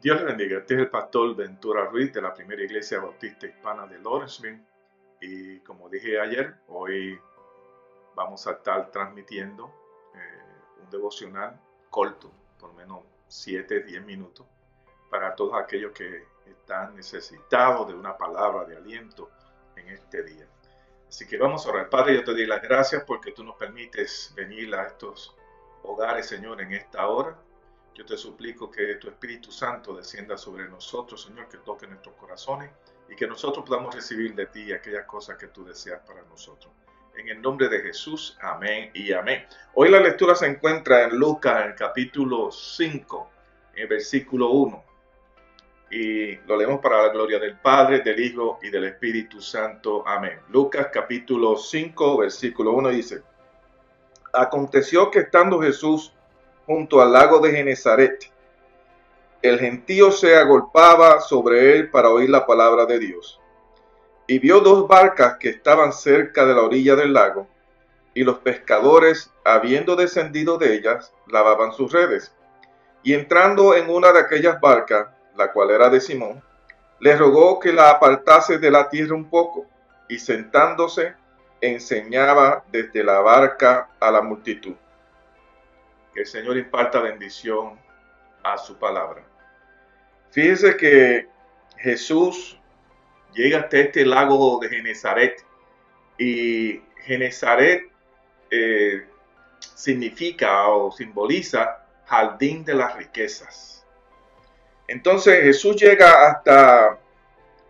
Dios 0.00 0.18
le 0.18 0.24
bendiga. 0.24 0.56
Este 0.56 0.74
es 0.74 0.80
el 0.80 0.88
pastor 0.88 1.36
Ventura 1.36 1.84
Ruiz 1.84 2.10
de 2.14 2.22
la 2.22 2.32
primera 2.32 2.62
iglesia 2.62 3.00
bautista 3.00 3.46
hispana 3.46 3.86
de 3.86 3.98
Lawrenceville. 3.98 4.64
Y 5.20 5.58
como 5.60 5.90
dije 5.90 6.18
ayer, 6.18 6.54
hoy 6.68 7.20
vamos 8.14 8.46
a 8.46 8.52
estar 8.52 8.90
transmitiendo 8.90 9.70
eh, 10.14 10.82
un 10.82 10.88
devocional 10.88 11.60
corto, 11.90 12.32
por 12.58 12.72
menos 12.72 13.00
7, 13.28 13.80
10 13.82 14.02
minutos, 14.06 14.46
para 15.10 15.34
todos 15.34 15.52
aquellos 15.54 15.92
que 15.92 16.24
están 16.46 16.96
necesitados 16.96 17.88
de 17.88 17.92
una 17.92 18.16
palabra 18.16 18.64
de 18.64 18.78
aliento 18.78 19.30
en 19.76 19.86
este 19.90 20.22
día. 20.22 20.46
Así 21.06 21.26
que 21.26 21.36
vamos 21.36 21.66
a 21.66 21.70
orar. 21.72 21.90
Padre, 21.90 22.14
yo 22.14 22.24
te 22.24 22.30
doy 22.30 22.46
las 22.46 22.62
gracias 22.62 23.04
porque 23.04 23.32
tú 23.32 23.44
nos 23.44 23.56
permites 23.56 24.32
venir 24.34 24.74
a 24.74 24.86
estos 24.86 25.36
hogares, 25.82 26.24
Señor, 26.24 26.62
en 26.62 26.72
esta 26.72 27.06
hora 27.06 27.36
yo 27.94 28.04
te 28.06 28.16
suplico 28.16 28.70
que 28.70 28.94
tu 28.96 29.08
Espíritu 29.08 29.50
Santo 29.50 29.94
descienda 29.94 30.36
sobre 30.36 30.68
nosotros, 30.68 31.22
Señor, 31.22 31.48
que 31.48 31.58
toque 31.58 31.86
nuestros 31.86 32.14
corazones 32.14 32.70
y 33.08 33.16
que 33.16 33.26
nosotros 33.26 33.64
podamos 33.66 33.94
recibir 33.94 34.34
de 34.34 34.46
ti 34.46 34.72
aquellas 34.72 35.04
cosas 35.06 35.36
que 35.36 35.48
tú 35.48 35.64
deseas 35.64 36.00
para 36.06 36.22
nosotros. 36.22 36.72
En 37.16 37.28
el 37.28 37.42
nombre 37.42 37.68
de 37.68 37.80
Jesús, 37.80 38.38
amén 38.40 38.90
y 38.94 39.12
amén. 39.12 39.44
Hoy 39.74 39.90
la 39.90 40.00
lectura 40.00 40.34
se 40.34 40.46
encuentra 40.46 41.04
en 41.04 41.18
Lucas, 41.18 41.66
en 41.66 41.72
capítulo 41.72 42.50
5, 42.52 43.30
en 43.74 43.82
el 43.82 43.88
versículo 43.88 44.50
1. 44.50 44.84
Y 45.90 46.36
lo 46.46 46.56
leemos 46.56 46.80
para 46.80 47.02
la 47.02 47.08
gloria 47.08 47.40
del 47.40 47.58
Padre, 47.58 48.00
del 48.00 48.20
Hijo 48.20 48.60
y 48.62 48.70
del 48.70 48.84
Espíritu 48.84 49.40
Santo. 49.42 50.06
Amén. 50.06 50.38
Lucas 50.50 50.88
capítulo 50.92 51.56
5, 51.56 52.18
versículo 52.18 52.72
1 52.72 52.88
dice, 52.90 53.22
Aconteció 54.32 55.10
que 55.10 55.18
estando 55.18 55.60
Jesús 55.60 56.14
junto 56.70 57.02
al 57.02 57.12
lago 57.12 57.40
de 57.40 57.50
Genezaret. 57.50 58.30
El 59.42 59.58
gentío 59.58 60.12
se 60.12 60.36
agolpaba 60.36 61.20
sobre 61.20 61.74
él 61.74 61.90
para 61.90 62.10
oír 62.10 62.30
la 62.30 62.46
palabra 62.46 62.86
de 62.86 63.00
Dios. 63.00 63.40
Y 64.28 64.38
vio 64.38 64.60
dos 64.60 64.86
barcas 64.86 65.36
que 65.40 65.48
estaban 65.48 65.92
cerca 65.92 66.46
de 66.46 66.54
la 66.54 66.62
orilla 66.62 66.94
del 66.94 67.12
lago, 67.12 67.48
y 68.14 68.22
los 68.22 68.38
pescadores, 68.38 69.32
habiendo 69.44 69.96
descendido 69.96 70.58
de 70.58 70.74
ellas, 70.74 71.12
lavaban 71.26 71.72
sus 71.72 71.90
redes. 71.90 72.32
Y 73.02 73.14
entrando 73.14 73.74
en 73.74 73.90
una 73.90 74.12
de 74.12 74.20
aquellas 74.20 74.60
barcas, 74.60 75.08
la 75.34 75.50
cual 75.50 75.72
era 75.72 75.90
de 75.90 76.00
Simón, 76.00 76.40
le 77.00 77.16
rogó 77.16 77.58
que 77.58 77.72
la 77.72 77.90
apartase 77.90 78.58
de 78.58 78.70
la 78.70 78.88
tierra 78.88 79.16
un 79.16 79.28
poco, 79.28 79.66
y 80.08 80.20
sentándose, 80.20 81.14
enseñaba 81.60 82.62
desde 82.70 83.02
la 83.02 83.18
barca 83.18 83.88
a 83.98 84.12
la 84.12 84.22
multitud. 84.22 84.76
Que 86.14 86.20
el 86.20 86.26
Señor 86.26 86.56
imparta 86.56 87.00
bendición 87.00 87.78
a 88.42 88.56
su 88.58 88.78
palabra. 88.78 89.22
Fíjense 90.30 90.76
que 90.76 91.28
Jesús 91.76 92.58
llega 93.34 93.60
hasta 93.60 93.78
este 93.78 94.04
lago 94.04 94.58
de 94.60 94.68
Genezaret 94.68 95.44
y 96.18 96.82
Genezaret 97.04 97.90
eh, 98.50 99.06
significa 99.74 100.68
o 100.68 100.90
simboliza 100.92 101.84
jardín 102.06 102.64
de 102.64 102.74
las 102.74 102.96
riquezas. 102.96 103.86
Entonces 104.88 105.42
Jesús 105.42 105.76
llega 105.76 106.28
hasta 106.28 106.98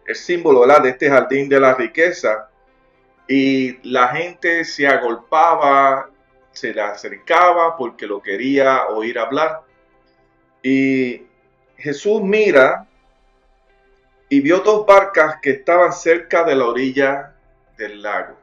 el 0.06 0.14
símbolo 0.14 0.66
de 0.80 0.88
este 0.88 1.08
jardín 1.08 1.48
de 1.48 1.60
la 1.60 1.75
riqueza 1.75 2.48
y 3.28 3.78
la 3.88 4.08
gente 4.08 4.64
se 4.64 4.86
agolpaba 4.86 6.10
se 6.52 6.72
le 6.74 6.80
acercaba 6.80 7.76
porque 7.76 8.06
lo 8.06 8.20
quería 8.20 8.86
oír 8.88 9.18
hablar. 9.18 9.62
Y 10.62 11.26
Jesús 11.76 12.20
mira 12.22 12.86
y 14.28 14.40
vio 14.40 14.60
dos 14.60 14.86
barcas 14.86 15.38
que 15.40 15.50
estaban 15.50 15.92
cerca 15.92 16.44
de 16.44 16.54
la 16.54 16.66
orilla 16.66 17.34
del 17.76 18.02
lago. 18.02 18.36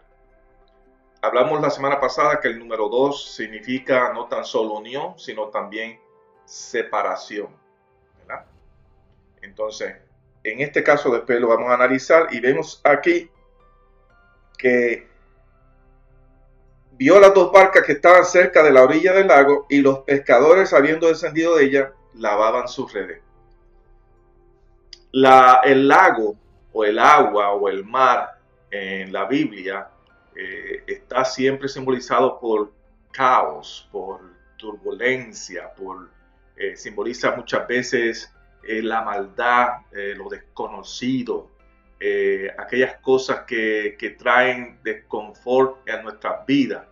Hablamos 1.21 1.61
la 1.61 1.70
semana 1.70 1.99
pasada 1.99 2.39
que 2.39 2.48
el 2.48 2.59
número 2.59 2.89
dos 2.89 3.33
significa 3.36 4.11
no 4.14 4.27
tan 4.27 4.45
solo 4.45 4.76
unión, 4.76 5.17
sino 5.17 5.49
también 5.49 5.99
separación. 6.45 7.48
Entonces, 9.42 9.95
en 10.43 10.61
este 10.61 10.83
caso 10.83 11.09
después 11.09 11.39
lo 11.39 11.48
vamos 11.48 11.70
a 11.70 11.76
analizar 11.76 12.27
y 12.32 12.39
vemos 12.39 12.82
aquí 12.83 13.30
que 14.58 15.08
vio 16.97 17.19
las 17.19 17.33
dos 17.33 17.52
barcas 17.52 17.83
que 17.83 17.93
estaban 17.93 18.25
cerca 18.25 18.63
de 18.63 18.71
la 18.71 18.83
orilla 18.83 19.13
del 19.13 19.27
lago 19.27 19.65
y 19.69 19.81
los 19.81 19.99
pescadores, 19.99 20.73
habiendo 20.73 21.08
descendido 21.08 21.55
de 21.55 21.65
ella, 21.65 21.93
lavaban 22.15 22.67
sus 22.67 22.91
redes. 22.91 23.21
El 25.11 25.87
lago 25.87 26.35
o 26.73 26.83
el 26.83 26.99
agua 26.99 27.52
o 27.52 27.69
el 27.69 27.83
mar 27.85 28.39
en 28.69 29.11
la 29.13 29.25
Biblia 29.25 29.87
eh, 30.35 30.83
está 30.85 31.25
siempre 31.25 31.67
simbolizado 31.67 32.39
por 32.39 32.71
caos, 33.11 33.87
por 33.91 34.21
turbulencia, 34.58 35.73
por 35.73 36.09
eh, 36.55 36.75
simboliza 36.75 37.35
muchas 37.35 37.67
veces 37.67 38.33
eh, 38.64 38.81
la 38.81 39.02
maldad, 39.02 39.69
lo 39.91 40.29
desconocido, 40.29 41.49
eh, 41.99 42.52
aquellas 42.58 42.97
cosas 42.97 43.39
que, 43.47 43.95
que, 43.97 44.11
traen 44.11 44.80
desconfort 44.83 45.89
a 45.89 46.02
nuestras 46.03 46.45
vidas. 46.45 46.83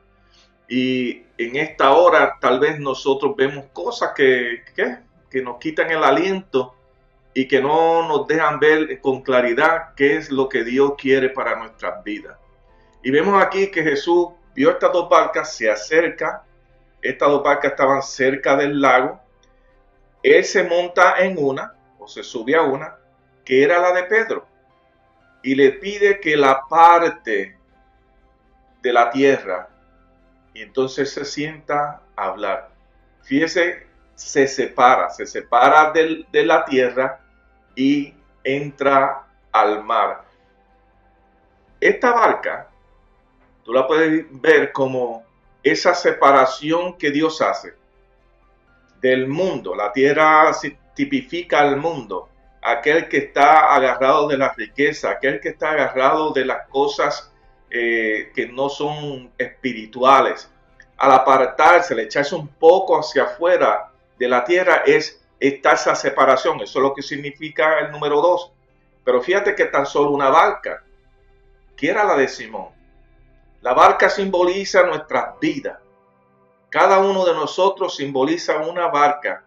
Y 0.68 1.24
en 1.38 1.58
esta 1.58 1.92
hora 1.94 2.38
tal 2.42 2.60
vez 2.60 2.80
nosotros 2.80 3.36
vemos 3.36 3.66
cosas 3.72 4.14
que, 4.16 4.64
que, 4.76 4.98
que 5.30 5.42
nos 5.44 5.58
quitan 5.60 5.92
el 5.92 6.04
aliento 6.04 6.74
y 7.36 7.48
que 7.48 7.62
no 7.62 8.08
nos 8.08 8.26
dejan 8.28 8.60
ver 8.60 9.00
con 9.00 9.22
claridad 9.22 9.94
qué 9.96 10.18
es 10.18 10.32
lo 10.32 10.50
que 10.50 10.64
Dios 10.64 10.94
quiere 10.98 11.30
para 11.30 11.56
nuestras 11.56 12.04
vidas. 12.04 12.38
Y 13.04 13.12
vemos 13.12 13.40
aquí 13.44 13.70
que 13.70 13.84
Jesús 13.84 14.30
vio 14.56 14.72
estas 14.72 14.92
dos 14.92 15.08
barcas, 15.08 15.56
se 15.56 15.70
acerca, 15.70 16.44
estas 17.00 17.30
dos 17.30 17.44
barcas 17.44 17.72
estaban 17.72 18.02
cerca 18.02 18.56
del 18.56 18.82
lago, 18.82 19.20
él 20.24 20.44
se 20.44 20.64
monta 20.64 21.20
en 21.20 21.38
una, 21.38 21.76
o 22.00 22.08
se 22.08 22.24
sube 22.24 22.56
a 22.56 22.64
una, 22.64 22.96
que 23.44 23.62
era 23.62 23.80
la 23.80 23.92
de 23.92 24.04
Pedro 24.06 24.55
y 25.46 25.54
le 25.54 25.74
pide 25.74 26.20
que 26.20 26.36
la 26.36 26.64
parte 26.68 27.56
de 28.82 28.92
la 28.92 29.12
tierra 29.12 29.70
y 30.56 30.64
entonces 30.64 31.14
se 31.14 31.24
sienta 31.24 32.02
a 32.16 32.26
hablar. 32.26 32.72
Fíjese, 33.22 33.86
se 34.16 34.48
separa, 34.48 35.12
se 35.12 35.28
separa 35.28 35.92
de 35.92 36.46
la 36.46 36.66
tierra 36.66 37.22
y 37.76 38.12
entra 38.44 39.28
al 39.52 39.84
mar. 39.84 40.26
Esta 41.80 42.12
barca, 42.12 42.68
tú 43.64 43.72
la 43.72 43.86
puedes 43.86 44.26
ver 44.42 44.72
como 44.72 45.24
esa 45.62 45.94
separación 45.94 46.98
que 46.98 47.12
Dios 47.12 47.40
hace 47.44 47.76
del 49.00 49.28
mundo. 49.28 49.76
La 49.76 49.94
tierra 49.94 50.52
tipifica 50.96 51.60
al 51.60 51.78
mundo 51.78 52.30
aquel 52.66 53.08
que 53.08 53.18
está 53.18 53.74
agarrado 53.74 54.28
de 54.28 54.38
la 54.38 54.54
riqueza, 54.54 55.12
aquel 55.12 55.40
que 55.40 55.50
está 55.50 55.72
agarrado 55.72 56.32
de 56.32 56.46
las 56.46 56.68
cosas 56.68 57.32
eh, 57.70 58.32
que 58.34 58.48
no 58.48 58.70
son 58.70 59.32
espirituales. 59.38 60.50
Al 60.98 61.12
apartarse, 61.12 61.94
al 61.94 62.00
echarse 62.00 62.34
un 62.34 62.48
poco 62.48 62.98
hacia 62.98 63.24
afuera 63.24 63.92
de 64.18 64.28
la 64.28 64.44
tierra, 64.44 64.84
es 64.86 65.22
está 65.40 65.74
esa 65.74 65.96
separación. 65.96 66.60
Eso 66.62 66.80
es 66.80 66.84
lo 66.84 66.94
que 66.94 67.04
significa 67.04 67.80
el 67.80 67.92
número 67.92 68.22
dos. 68.22 68.52
Pero 69.04 69.22
fíjate 69.22 69.54
que 69.54 69.66
tan 69.66 69.86
solo 69.86 70.10
una 70.10 70.30
barca, 70.30 70.84
que 71.78 71.90
era 71.90 72.04
la 72.04 72.16
de 72.16 72.28
Simón. 72.28 72.70
La 73.62 73.74
barca 73.74 74.10
simboliza 74.10 74.84
nuestras 74.84 75.40
vidas. 75.40 75.78
Cada 76.70 77.00
uno 77.00 77.26
de 77.26 77.34
nosotros 77.34 77.96
simboliza 77.96 78.58
una 78.58 78.88
barca 78.88 79.44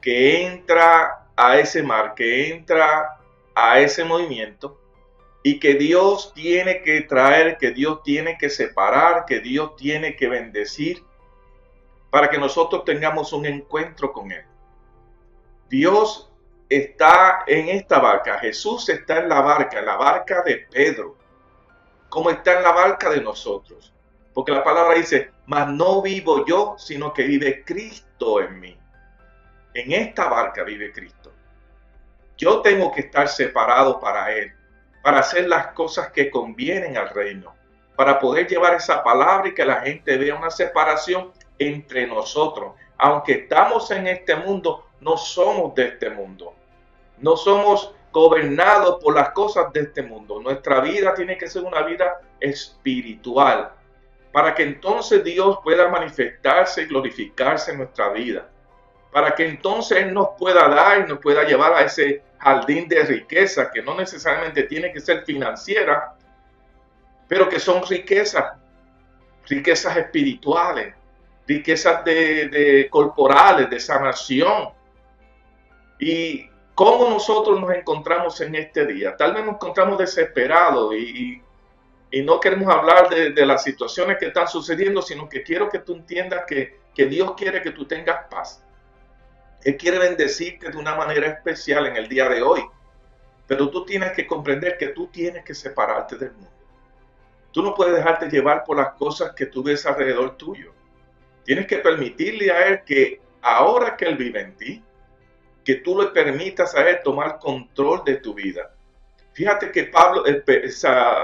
que 0.00 0.46
entra 0.46 1.17
a 1.38 1.56
ese 1.56 1.84
mar, 1.84 2.14
que 2.16 2.52
entra 2.52 3.16
a 3.54 3.78
ese 3.78 4.04
movimiento 4.04 4.80
y 5.44 5.60
que 5.60 5.74
Dios 5.74 6.32
tiene 6.34 6.82
que 6.82 7.02
traer, 7.02 7.58
que 7.58 7.70
Dios 7.70 8.02
tiene 8.02 8.36
que 8.36 8.50
separar, 8.50 9.24
que 9.24 9.38
Dios 9.38 9.76
tiene 9.76 10.16
que 10.16 10.28
bendecir 10.28 11.04
para 12.10 12.28
que 12.28 12.38
nosotros 12.38 12.84
tengamos 12.84 13.32
un 13.32 13.46
encuentro 13.46 14.12
con 14.12 14.32
Él. 14.32 14.44
Dios 15.68 16.28
está 16.68 17.44
en 17.46 17.68
esta 17.68 18.00
barca, 18.00 18.40
Jesús 18.40 18.88
está 18.88 19.18
en 19.18 19.28
la 19.28 19.40
barca, 19.40 19.78
en 19.78 19.86
la 19.86 19.96
barca 19.96 20.42
de 20.42 20.66
Pedro, 20.68 21.16
como 22.08 22.30
está 22.30 22.56
en 22.56 22.64
la 22.64 22.72
barca 22.72 23.10
de 23.10 23.20
nosotros. 23.20 23.94
Porque 24.34 24.50
la 24.50 24.64
palabra 24.64 24.94
dice, 24.94 25.30
mas 25.46 25.68
no 25.68 26.02
vivo 26.02 26.44
yo, 26.44 26.74
sino 26.78 27.12
que 27.12 27.22
vive 27.22 27.62
Cristo 27.64 28.40
en 28.40 28.58
mí. 28.58 28.78
En 29.74 29.92
esta 29.92 30.28
barca 30.28 30.62
vive 30.62 30.92
Cristo. 30.92 31.32
Yo 32.36 32.62
tengo 32.62 32.92
que 32.92 33.00
estar 33.00 33.28
separado 33.28 33.98
para 33.98 34.32
Él, 34.32 34.52
para 35.02 35.18
hacer 35.18 35.48
las 35.48 35.68
cosas 35.68 36.10
que 36.12 36.30
convienen 36.30 36.96
al 36.96 37.10
reino, 37.10 37.54
para 37.96 38.18
poder 38.18 38.46
llevar 38.46 38.74
esa 38.74 39.02
palabra 39.02 39.48
y 39.48 39.54
que 39.54 39.64
la 39.64 39.80
gente 39.80 40.16
vea 40.16 40.36
una 40.36 40.50
separación 40.50 41.32
entre 41.58 42.06
nosotros. 42.06 42.74
Aunque 42.96 43.32
estamos 43.32 43.90
en 43.90 44.06
este 44.06 44.36
mundo, 44.36 44.86
no 45.00 45.16
somos 45.16 45.74
de 45.74 45.88
este 45.88 46.10
mundo. 46.10 46.54
No 47.18 47.36
somos 47.36 47.94
gobernados 48.12 49.02
por 49.02 49.14
las 49.14 49.30
cosas 49.30 49.72
de 49.72 49.80
este 49.80 50.02
mundo. 50.02 50.40
Nuestra 50.40 50.80
vida 50.80 51.14
tiene 51.14 51.36
que 51.36 51.48
ser 51.48 51.62
una 51.62 51.82
vida 51.82 52.20
espiritual 52.40 53.72
para 54.32 54.54
que 54.54 54.62
entonces 54.62 55.24
Dios 55.24 55.58
pueda 55.62 55.88
manifestarse 55.88 56.82
y 56.82 56.86
glorificarse 56.86 57.72
en 57.72 57.78
nuestra 57.78 58.10
vida. 58.10 58.48
Para 59.12 59.34
que 59.34 59.48
entonces 59.48 59.98
Él 59.98 60.12
nos 60.12 60.30
pueda 60.38 60.68
dar 60.68 61.00
y 61.00 61.08
nos 61.08 61.18
pueda 61.18 61.44
llevar 61.44 61.72
a 61.74 61.82
ese 61.82 62.22
jardín 62.38 62.88
de 62.88 63.02
riqueza 63.02 63.70
que 63.70 63.82
no 63.82 63.96
necesariamente 63.96 64.64
tiene 64.64 64.92
que 64.92 65.00
ser 65.00 65.24
financiera, 65.24 66.14
pero 67.26 67.48
que 67.48 67.60
son 67.60 67.84
riquezas, 67.86 68.54
riquezas 69.46 69.96
espirituales, 69.96 70.94
riquezas 71.46 72.04
de, 72.04 72.88
corporales, 72.90 73.68
de 73.68 73.80
sanación. 73.80 74.70
Y 75.98 76.48
cómo 76.74 77.10
nosotros 77.10 77.60
nos 77.60 77.70
encontramos 77.74 78.40
en 78.40 78.54
este 78.54 78.86
día. 78.86 79.16
Tal 79.16 79.34
vez 79.34 79.44
nos 79.44 79.54
encontramos 79.54 79.98
desesperados 79.98 80.94
y, 80.94 81.42
no 82.24 82.40
queremos 82.40 82.74
hablar 82.74 83.10
de, 83.10 83.46
las 83.46 83.62
situaciones 83.62 84.16
que 84.18 84.26
están 84.26 84.48
sucediendo, 84.48 85.02
sino 85.02 85.28
que 85.28 85.42
quiero 85.42 85.68
que 85.68 85.80
tú 85.80 85.94
entiendas 85.94 86.44
que, 86.46 86.78
que 86.94 87.06
Dios 87.06 87.34
quiere 87.36 87.60
que 87.60 87.72
tú 87.72 87.84
tengas 87.84 88.26
paz. 88.30 88.64
Él 89.64 89.76
quiere 89.76 89.98
bendecirte 89.98 90.70
de 90.70 90.76
una 90.76 90.94
manera 90.94 91.26
especial 91.28 91.86
en 91.86 91.96
el 91.96 92.08
día 92.08 92.28
de 92.28 92.42
hoy. 92.42 92.64
Pero 93.46 93.70
tú 93.70 93.84
tienes 93.84 94.12
que 94.12 94.26
comprender 94.26 94.76
que 94.76 94.88
tú 94.88 95.08
tienes 95.08 95.44
que 95.44 95.54
separarte 95.54 96.16
del 96.16 96.32
mundo. 96.32 96.50
Tú 97.50 97.62
no 97.62 97.74
puedes 97.74 97.94
dejarte 97.96 98.28
llevar 98.28 98.62
por 98.64 98.76
las 98.76 98.92
cosas 98.92 99.32
que 99.34 99.46
tú 99.46 99.62
ves 99.62 99.86
alrededor 99.86 100.36
tuyo. 100.36 100.72
Tienes 101.44 101.66
que 101.66 101.78
permitirle 101.78 102.50
a 102.50 102.68
Él 102.68 102.84
que 102.84 103.20
ahora 103.40 103.96
que 103.96 104.04
Él 104.04 104.16
vive 104.16 104.40
en 104.40 104.56
ti, 104.56 104.84
que 105.64 105.76
tú 105.76 106.00
le 106.00 106.08
permitas 106.08 106.74
a 106.74 106.88
Él 106.88 107.00
tomar 107.02 107.38
control 107.38 108.02
de 108.04 108.16
tu 108.16 108.34
vida. 108.34 108.74
Fíjate 109.32 109.72
que 109.72 109.84
Pablo, 109.84 110.24
eh, 110.26 110.70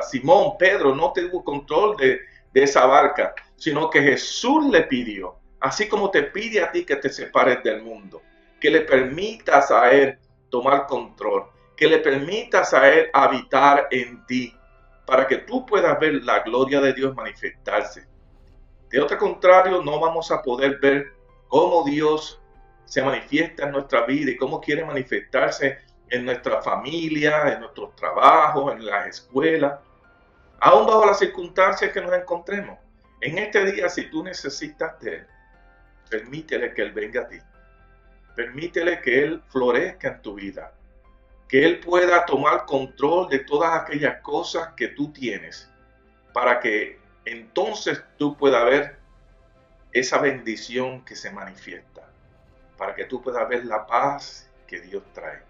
Simón, 0.09 0.57
Pedro 0.59 0.95
no 0.95 1.13
tuvo 1.13 1.45
control 1.45 1.97
de, 1.97 2.21
de 2.53 2.63
esa 2.63 2.87
barca, 2.87 3.35
sino 3.57 3.91
que 3.91 4.01
Jesús 4.01 4.67
le 4.71 4.83
pidió, 4.83 5.37
así 5.65 5.89
como 5.89 6.11
te 6.11 6.25
pide 6.25 6.63
a 6.63 6.71
ti 6.71 6.85
que 6.85 6.97
te 6.97 7.09
separes 7.09 7.63
del 7.65 7.83
mundo, 7.83 8.21
que 8.61 8.71
le 8.71 8.83
permitas 8.83 9.71
a 9.71 9.91
Él 9.91 10.19
tomar 10.51 10.87
control, 10.87 11.47
que 11.75 11.89
le 11.89 12.01
permitas 12.01 12.75
a 12.75 12.87
Él 12.93 13.09
habitar 13.15 13.89
en 13.91 14.27
ti, 14.27 14.55
para 15.07 15.27
que 15.27 15.39
tú 15.39 15.65
puedas 15.65 15.99
ver 15.99 16.23
la 16.23 16.41
gloria 16.41 16.83
de 16.83 16.93
Dios 16.93 17.15
manifestarse. 17.15 18.07
De 18.91 19.01
otro 19.01 19.17
contrario, 19.17 19.83
no 19.83 19.99
vamos 19.99 20.31
a 20.31 20.43
poder 20.43 20.79
ver 20.81 21.15
cómo 21.49 21.83
Dios 21.83 22.43
se 22.85 23.03
manifiesta 23.03 23.65
en 23.65 23.73
nuestra 23.73 24.05
vida 24.05 24.33
y 24.33 24.37
cómo 24.37 24.61
quiere 24.61 24.85
manifestarse 24.85 25.79
en 26.11 26.27
nuestra 26.27 26.61
familia, 26.61 27.55
en 27.55 27.61
nuestros 27.61 27.97
trabajos, 27.97 28.71
en 28.75 28.85
las 28.85 29.07
escuelas, 29.07 29.81
aún 30.61 30.87
bajo 30.87 31.07
las 31.07 31.19
circunstancias 31.19 31.91
que 31.91 32.03
nos 32.03 32.13
encontremos. 32.13 32.79
En 33.23 33.39
este 33.39 33.73
día, 33.73 33.89
si 33.89 34.11
tú 34.11 34.23
necesitas 34.23 35.01
de 35.01 35.15
Él, 35.15 35.27
permítele 36.15 36.73
que 36.73 36.83
Él 36.83 36.93
venga 36.93 37.23
a 37.23 37.29
ti. 37.29 37.39
Permítele 38.37 39.01
que 39.01 39.25
Él 39.25 39.43
florezca 39.49 40.09
en 40.09 40.23
tu 40.23 40.35
vida. 40.35 40.73
Que 41.49 41.65
Él 41.65 41.81
pueda 41.81 42.25
tomar 42.25 42.67
control 42.67 43.29
de 43.29 43.41
todas 43.41 43.81
aquellas 43.81 44.21
cosas 44.21 44.75
que 44.77 44.89
tú 44.89 45.13
tienes 45.13 45.69
para 46.33 46.61
que 46.61 47.01
entonces 47.25 48.03
tú 48.17 48.37
puedas 48.37 48.65
ver 48.65 48.97
esa 49.93 50.19
bendición 50.19 51.05
que 51.05 51.17
se 51.17 51.31
manifiesta, 51.31 52.03
para 52.77 52.95
que 52.95 53.05
tú 53.05 53.21
puedas 53.21 53.49
ver 53.49 53.65
la 53.65 53.87
paz 53.87 54.51
que 54.67 54.81
Dios 54.81 55.03
trae, 55.13 55.43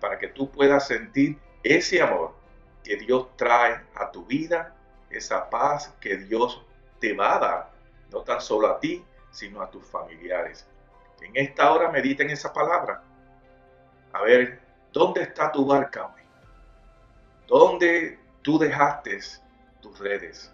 para 0.00 0.18
que 0.18 0.28
tú 0.28 0.50
puedas 0.50 0.86
sentir 0.86 1.38
ese 1.62 2.00
amor 2.02 2.34
que 2.84 2.96
Dios 2.96 3.36
trae 3.36 3.80
a 3.94 4.10
tu 4.10 4.24
vida, 4.24 4.74
esa 5.10 5.48
paz 5.50 5.94
que 6.00 6.16
Dios 6.16 6.64
te 7.00 7.12
va 7.14 7.36
a 7.36 7.38
dar, 7.38 7.70
no 8.10 8.22
tan 8.22 8.40
solo 8.40 8.68
a 8.68 8.78
ti, 8.78 9.04
sino 9.32 9.60
a 9.60 9.68
tus 9.68 9.84
familiares. 9.84 10.68
En 11.20 11.32
esta 11.34 11.72
hora 11.72 11.90
medita 11.90 12.22
en 12.22 12.30
esa 12.30 12.52
palabra. 12.52 13.02
A 14.12 14.22
ver, 14.22 14.60
¿dónde 14.92 15.22
está 15.22 15.50
tu 15.50 15.66
barca 15.66 16.06
hoy? 16.06 16.22
¿Dónde 17.48 18.20
tú 18.42 18.58
dejaste 18.58 19.18
tus 19.80 19.98
redes? 19.98 20.52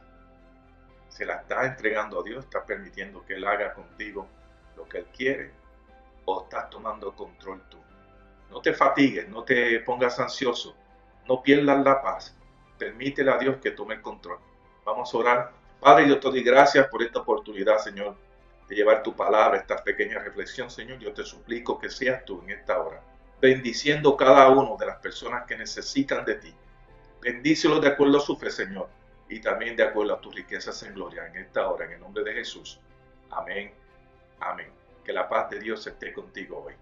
se 1.19 1.26
la 1.26 1.34
estás 1.34 1.66
entregando 1.66 2.20
a 2.20 2.22
Dios, 2.22 2.44
estás 2.44 2.62
permitiendo 2.64 3.26
que 3.26 3.34
Él 3.34 3.44
haga 3.44 3.75
contigo 3.75 4.28
lo 4.76 4.88
que 4.88 4.98
Él 4.98 5.06
quiere 5.06 5.50
o 6.26 6.42
estás 6.44 6.70
tomando 6.70 7.12
control 7.16 7.60
tú. 7.69 7.78
No 8.52 8.60
te 8.60 8.72
fatigues, 8.72 9.28
no 9.28 9.42
te 9.42 9.80
pongas 9.80 10.20
ansioso, 10.20 10.76
no 11.26 11.42
pierdas 11.42 11.84
la 11.84 12.00
paz. 12.00 12.36
Permítele 12.78 13.32
a 13.32 13.36
Dios 13.38 13.56
que 13.60 13.72
tome 13.72 13.96
el 13.96 14.00
control. 14.00 14.38
Vamos 14.84 15.12
a 15.12 15.19
orar. 15.19 15.52
Padre, 15.80 16.08
yo 16.08 16.20
te 16.20 16.28
doy 16.28 16.44
gracias 16.44 16.86
por 16.86 17.02
esta 17.02 17.19
oportunidad, 17.19 17.78
Señor, 17.78 18.16
de 18.69 18.76
llevar 18.76 19.03
tu 19.03 19.17
palabra, 19.17 19.59
esta 19.59 19.82
pequeña 19.82 20.19
reflexión, 20.19 20.70
Señor. 20.70 20.99
Yo 20.99 21.12
te 21.12 21.25
suplico 21.25 21.79
que 21.79 21.91
seas 21.91 22.25
tú 22.25 22.43
en 22.43 22.50
esta 22.50 22.81
hora, 22.81 23.03
bendiciendo 23.41 24.17
cada 24.17 24.49
uno 24.50 24.76
de 24.79 24.87
las 24.87 24.99
personas 24.99 25.47
que 25.47 25.56
necesitan 25.56 26.25
de 26.25 26.35
ti. 26.35 26.55
Bendícelos 27.20 27.81
de 27.81 27.88
acuerdo 27.88 28.19
a 28.19 28.20
su 28.20 28.37
fe, 28.37 28.50
Señor 28.50 28.88
y 29.29 29.41
también 29.41 29.76
de 29.76 29.82
acuerdo 29.82 30.15
a 30.15 30.20
tus 30.20 30.35
riquezas 30.35 30.82
en 30.82 30.94
gloria 30.94 31.26
en 31.26 31.37
esta 31.37 31.69
hora, 31.69 31.85
en 31.85 31.93
el 31.93 32.00
nombre 32.00 32.25
de 32.25 32.32
Jesús. 32.32 32.81
Amén. 33.31 33.73
Amén. 34.41 34.71
Que 35.05 35.12
la 35.12 35.29
paz 35.29 35.50
de 35.50 35.61
Dios 35.61 35.87
esté 35.87 36.12
contigo 36.12 36.64
hoy. 36.64 36.75